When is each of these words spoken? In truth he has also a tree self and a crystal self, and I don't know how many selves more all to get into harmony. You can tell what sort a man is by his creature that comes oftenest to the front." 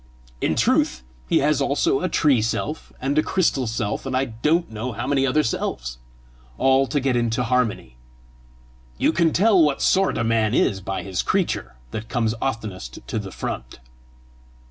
In 0.41 0.55
truth 0.55 1.03
he 1.29 1.37
has 1.45 1.61
also 1.61 1.99
a 2.01 2.09
tree 2.09 2.41
self 2.41 2.91
and 2.99 3.19
a 3.19 3.21
crystal 3.21 3.67
self, 3.67 4.03
and 4.07 4.17
I 4.17 4.25
don't 4.25 4.71
know 4.71 4.93
how 4.93 5.05
many 5.05 5.31
selves 5.43 5.99
more 6.57 6.67
all 6.67 6.87
to 6.87 6.99
get 6.99 7.15
into 7.15 7.43
harmony. 7.43 7.97
You 8.97 9.13
can 9.13 9.31
tell 9.31 9.61
what 9.61 9.79
sort 9.79 10.17
a 10.17 10.23
man 10.23 10.55
is 10.55 10.81
by 10.81 11.03
his 11.03 11.21
creature 11.21 11.75
that 11.91 12.09
comes 12.09 12.33
oftenest 12.41 12.97
to 13.05 13.19
the 13.19 13.29
front." 13.31 13.77